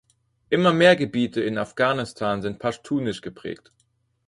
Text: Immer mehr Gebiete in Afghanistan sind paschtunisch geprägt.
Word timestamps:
Immer 0.49 0.73
mehr 0.73 0.95
Gebiete 0.95 1.41
in 1.41 1.59
Afghanistan 1.59 2.41
sind 2.41 2.57
paschtunisch 2.57 3.21
geprägt. 3.21 3.71